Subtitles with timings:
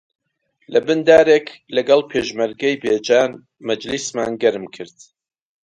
[0.73, 3.31] لەبن دارێک لەگەڵ پێشمەرگەی بێجان
[3.67, 4.97] مەجلیسمان گەرم کرد